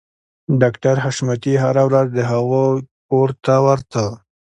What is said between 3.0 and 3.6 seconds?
کور ته